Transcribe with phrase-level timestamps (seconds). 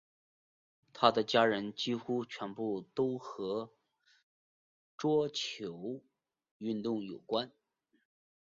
[0.93, 3.71] 她的家人几乎全部都和
[4.97, 6.01] 桌球
[6.57, 7.51] 运动有关。